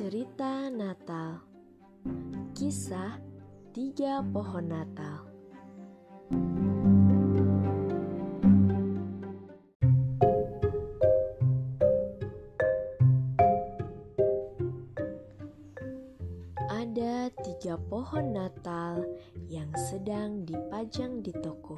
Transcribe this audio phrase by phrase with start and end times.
[0.00, 1.44] Cerita Natal
[2.56, 3.20] Kisah
[3.76, 5.28] Tiga Pohon Natal
[16.72, 19.04] Ada tiga pohon Natal
[19.52, 21.76] yang sedang dipajang di toko.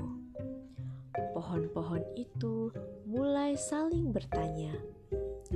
[1.13, 2.73] Pohon-pohon itu
[3.05, 4.73] mulai saling bertanya,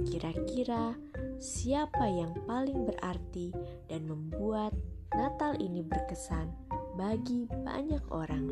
[0.04, 0.92] kira-kira
[1.40, 3.56] siapa yang paling berarti
[3.88, 4.76] dan membuat
[5.16, 6.52] Natal ini berkesan
[7.00, 8.44] bagi banyak orang.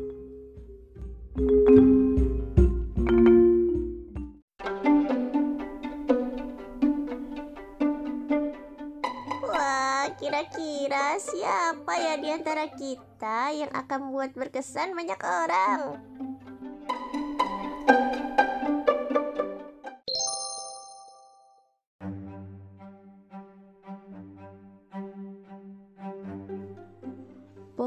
[9.45, 16.14] Wah, kira-kira siapa ya di antara kita yang akan membuat berkesan banyak orang?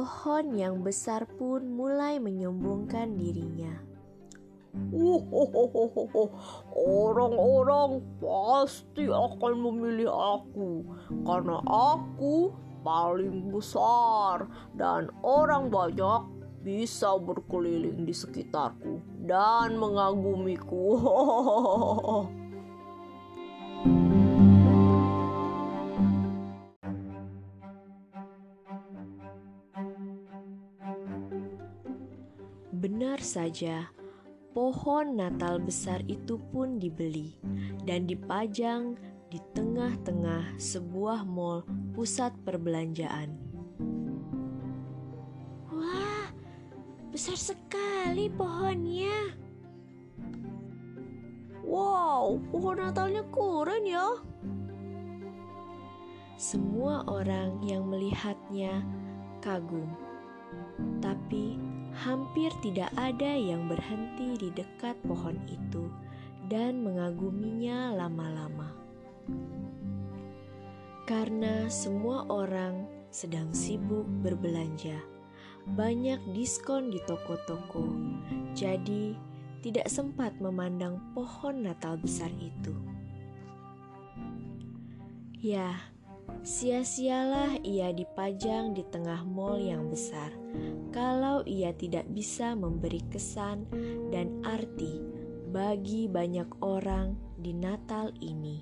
[0.08, 3.76] Pohon yang besar pun mulai menyombongkan dirinya.
[7.04, 10.80] Orang-orang pasti akan memilih aku
[11.28, 14.48] karena aku paling besar
[14.80, 16.24] dan orang banyak
[16.64, 20.88] bisa berkeliling di sekitarku dan mengagumiku.
[32.98, 33.94] Benar saja,
[34.50, 37.38] pohon Natal besar itu pun dibeli
[37.86, 38.98] dan dipajang
[39.30, 41.62] di tengah-tengah sebuah mall
[41.94, 43.38] pusat perbelanjaan.
[45.70, 46.26] Wah,
[47.14, 49.30] besar sekali pohonnya.
[51.62, 54.10] wow, pohon Natalnya keren ya.
[56.34, 58.82] Semua orang yang melihatnya
[59.38, 59.86] kagum,
[61.02, 61.58] tapi
[61.98, 65.90] hampir tidak ada yang berhenti di dekat pohon itu
[66.46, 68.70] dan mengaguminya lama-lama.
[71.08, 75.00] Karena semua orang sedang sibuk berbelanja,
[75.74, 77.90] banyak diskon di toko-toko,
[78.54, 79.16] jadi
[79.64, 82.76] tidak sempat memandang pohon Natal besar itu.
[85.40, 85.80] Ya,
[86.44, 90.37] sia-sialah ia dipajang di tengah mall yang besar
[90.94, 93.68] kalau ia tidak bisa memberi kesan
[94.10, 95.00] dan arti
[95.48, 98.60] bagi banyak orang di Natal ini.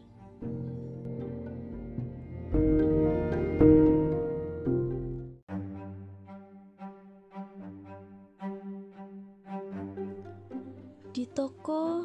[11.16, 12.04] Di toko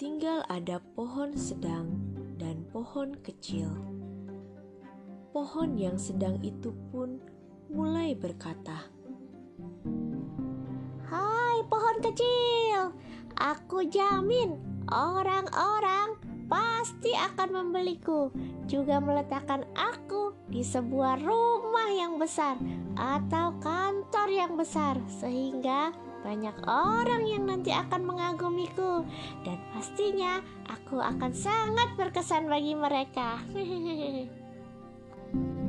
[0.00, 1.92] tinggal ada pohon sedang
[2.40, 3.68] dan pohon kecil.
[5.36, 7.20] Pohon yang sedang itu pun
[7.68, 8.95] mulai berkata,
[12.16, 12.96] kecil,
[13.36, 14.56] aku jamin
[14.88, 16.16] orang-orang
[16.48, 18.32] pasti akan membeliku.
[18.64, 22.56] Juga meletakkan aku di sebuah rumah yang besar
[22.96, 25.92] atau kantor yang besar sehingga
[26.24, 29.04] banyak orang yang nanti akan mengagumiku
[29.44, 33.44] dan pastinya aku akan sangat berkesan bagi mereka.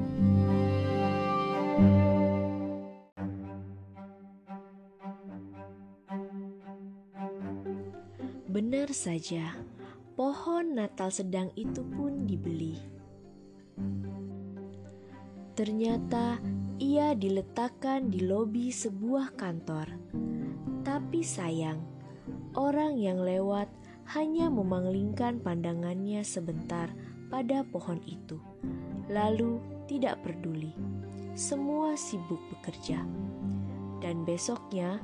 [8.88, 9.52] benar saja,
[10.16, 12.80] pohon Natal sedang itu pun dibeli.
[15.60, 16.40] Ternyata
[16.80, 19.92] ia diletakkan di lobi sebuah kantor.
[20.88, 21.84] Tapi sayang,
[22.56, 23.68] orang yang lewat
[24.16, 26.88] hanya memanglingkan pandangannya sebentar
[27.28, 28.40] pada pohon itu,
[29.12, 29.60] lalu
[29.92, 30.72] tidak peduli.
[31.36, 33.04] Semua sibuk bekerja,
[34.00, 35.04] dan besoknya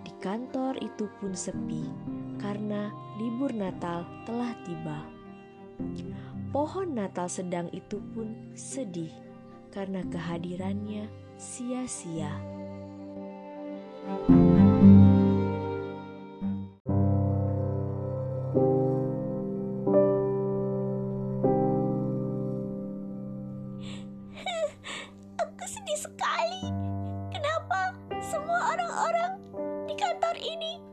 [0.00, 5.02] di kantor itu pun sepi karena libur Natal telah tiba.
[6.48, 9.12] Pohon Natal sedang itu pun sedih
[9.68, 12.32] karena kehadirannya sia-sia.
[25.42, 26.62] Aku sedih sekali.
[27.28, 27.92] Kenapa
[28.24, 29.36] semua orang-orang
[29.84, 30.87] di kantor ini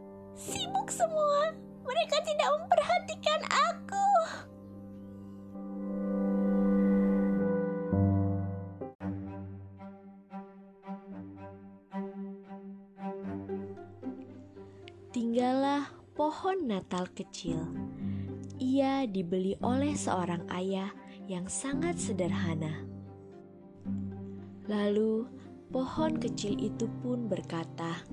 [1.15, 1.47] semua?
[1.87, 4.09] Mereka tidak memperhatikan aku.
[15.15, 15.87] Tinggallah
[16.19, 17.63] pohon Natal kecil.
[18.59, 20.91] Ia dibeli oleh seorang ayah
[21.31, 22.83] yang sangat sederhana.
[24.67, 25.31] Lalu
[25.71, 28.03] pohon kecil itu pun berkata,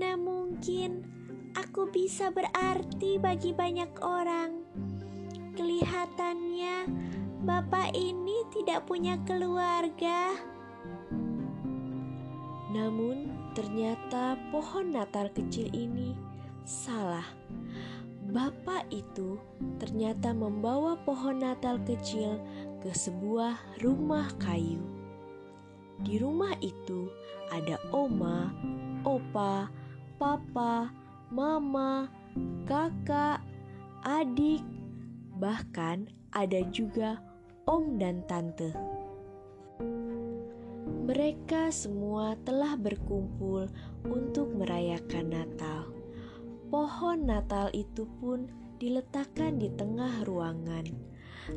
[0.00, 1.04] mana mungkin
[1.52, 4.64] aku bisa berarti bagi banyak orang.
[5.52, 6.88] Kelihatannya
[7.44, 10.40] bapak ini tidak punya keluarga.
[12.72, 16.16] Namun, ternyata pohon Natal kecil ini
[16.64, 17.28] salah.
[18.24, 19.36] Bapak itu
[19.76, 22.40] ternyata membawa pohon Natal kecil
[22.80, 24.80] ke sebuah rumah kayu.
[26.00, 27.12] Di rumah itu
[27.52, 28.48] ada oma,
[29.04, 29.79] opa,
[30.20, 30.92] papa,
[31.32, 32.04] mama,
[32.68, 33.40] kakak,
[34.04, 34.60] adik,
[35.40, 36.04] bahkan
[36.36, 37.16] ada juga
[37.64, 38.76] om dan tante.
[41.08, 43.64] Mereka semua telah berkumpul
[44.04, 45.88] untuk merayakan Natal.
[46.68, 48.44] Pohon Natal itu pun
[48.76, 51.09] diletakkan di tengah ruangan.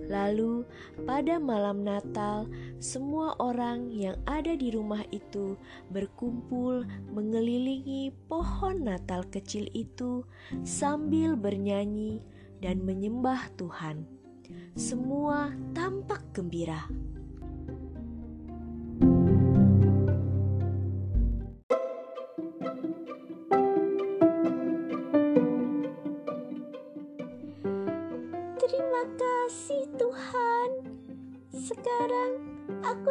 [0.10, 0.66] Lalu,
[1.08, 5.56] pada malam Natal, semua orang yang ada di rumah itu
[5.94, 10.26] berkumpul mengelilingi pohon Natal kecil itu
[10.68, 12.22] sambil bernyanyi
[12.60, 14.08] dan menyembah Tuhan.
[14.74, 16.88] Semua tampak gembira.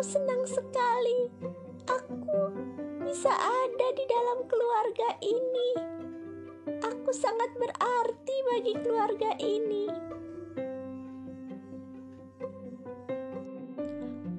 [0.03, 1.31] Senang sekali.
[1.87, 2.51] Aku
[3.07, 5.71] bisa ada di dalam keluarga ini.
[6.83, 9.87] Aku sangat berarti bagi keluarga ini.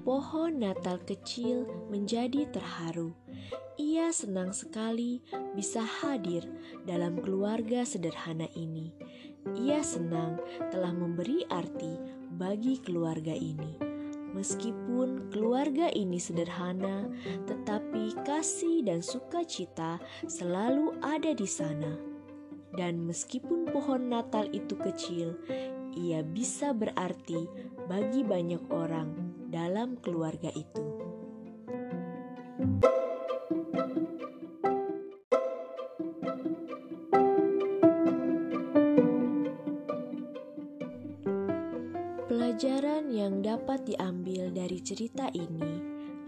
[0.04, 3.16] Pohon Natal kecil menjadi terharu.
[3.80, 5.24] Ia senang sekali
[5.56, 6.44] bisa hadir
[6.84, 8.92] dalam keluarga sederhana ini.
[9.64, 10.44] Ia senang
[10.76, 11.96] telah memberi arti
[12.36, 13.93] bagi keluarga ini.
[14.34, 17.06] Meskipun keluarga ini sederhana,
[17.46, 21.94] tetapi kasih dan sukacita selalu ada di sana.
[22.74, 25.38] Dan meskipun pohon Natal itu kecil,
[25.94, 27.46] ia bisa berarti
[27.86, 29.14] bagi banyak orang
[29.54, 31.03] dalam keluarga itu.
[42.34, 45.78] Pelajaran yang dapat diambil dari cerita ini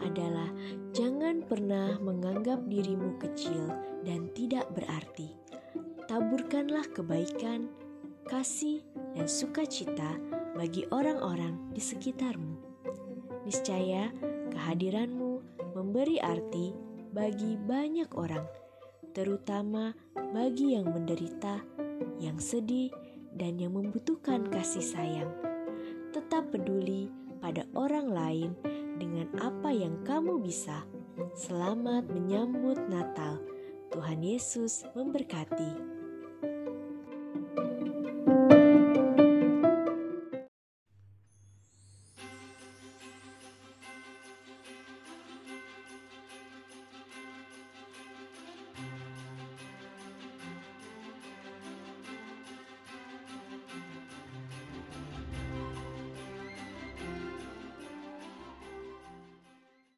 [0.06, 0.54] adalah
[0.94, 3.74] jangan pernah menganggap dirimu kecil
[4.06, 5.34] dan tidak berarti.
[6.06, 7.74] Taburkanlah kebaikan,
[8.30, 8.86] kasih,
[9.18, 10.22] dan sukacita
[10.54, 12.54] bagi orang-orang di sekitarmu.
[13.50, 14.14] Niscaya
[14.54, 15.42] kehadiranmu
[15.74, 16.70] memberi arti
[17.18, 18.46] bagi banyak orang,
[19.10, 21.66] terutama bagi yang menderita,
[22.22, 22.94] yang sedih,
[23.34, 25.45] dan yang membutuhkan kasih sayang.
[26.36, 27.08] Tetap peduli
[27.40, 28.52] pada orang lain
[29.00, 30.84] dengan apa yang kamu bisa.
[31.32, 33.40] Selamat menyambut Natal.
[33.96, 35.95] Tuhan Yesus memberkati.